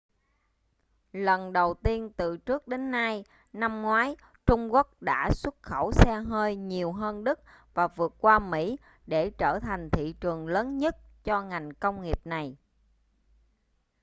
lần 1.13 1.53
đầu 1.53 1.73
tiên 1.73 2.09
từ 2.17 2.37
trước 2.37 2.67
đến 2.67 2.91
nay 2.91 3.25
năm 3.53 3.81
ngoái 3.81 4.15
trung 4.45 4.73
quốc 4.73 5.01
đã 5.01 5.29
xuất 5.33 5.61
khẩu 5.63 5.91
xe 5.91 6.13
hơi 6.15 6.55
nhiều 6.55 6.91
hơn 6.91 7.23
đức 7.23 7.39
và 7.73 7.87
vượt 7.87 8.13
qua 8.19 8.39
mỹ 8.39 8.77
để 9.07 9.29
trở 9.37 9.59
thành 9.59 9.89
thị 9.89 10.15
trường 10.19 10.47
lớn 10.47 10.77
nhất 10.77 10.95
cho 11.23 11.41
ngành 11.41 11.73
công 11.73 12.01
nghiệp 12.01 12.25
này 12.27 12.57